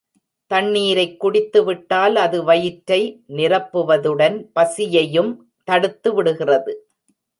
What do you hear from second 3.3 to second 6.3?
நிரப்புவதுடன் பசியையும் தடுத்து